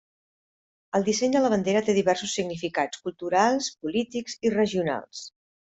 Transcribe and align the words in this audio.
El 0.99 1.05
disseny 1.09 1.35
de 1.35 1.41
la 1.43 1.51
bandera 1.55 1.83
té 1.89 1.95
diversos 1.99 2.35
significats, 2.41 3.05
culturals, 3.05 3.73
polítics 3.87 4.41
i 4.49 4.59
regionals. 4.61 5.25